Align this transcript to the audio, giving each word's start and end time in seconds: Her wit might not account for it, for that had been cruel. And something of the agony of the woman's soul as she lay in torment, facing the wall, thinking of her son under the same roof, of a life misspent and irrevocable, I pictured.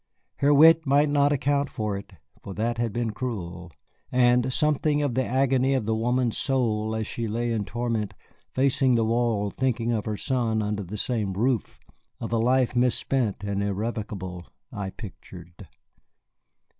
Her 0.37 0.51
wit 0.51 0.87
might 0.87 1.09
not 1.09 1.31
account 1.31 1.69
for 1.69 1.95
it, 1.95 2.13
for 2.41 2.55
that 2.55 2.79
had 2.79 2.91
been 2.91 3.11
cruel. 3.11 3.71
And 4.11 4.51
something 4.51 5.03
of 5.03 5.13
the 5.13 5.23
agony 5.23 5.75
of 5.75 5.85
the 5.85 5.93
woman's 5.93 6.39
soul 6.39 6.95
as 6.95 7.05
she 7.05 7.27
lay 7.27 7.51
in 7.51 7.65
torment, 7.65 8.15
facing 8.55 8.95
the 8.95 9.05
wall, 9.05 9.51
thinking 9.51 9.91
of 9.91 10.05
her 10.05 10.17
son 10.17 10.59
under 10.63 10.81
the 10.81 10.97
same 10.97 11.33
roof, 11.33 11.79
of 12.19 12.31
a 12.31 12.39
life 12.39 12.75
misspent 12.75 13.43
and 13.43 13.61
irrevocable, 13.61 14.47
I 14.71 14.89
pictured. 14.89 15.67